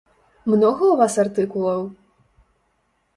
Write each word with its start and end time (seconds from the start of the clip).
Многа 0.53 0.83
ў 0.87 0.95
вас 1.01 1.13
артыкулаў? 1.25 1.81